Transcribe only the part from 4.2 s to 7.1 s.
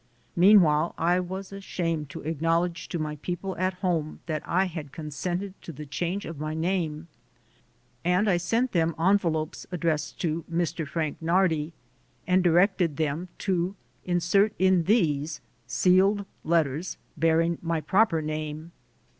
that I had con sented to the change of my name,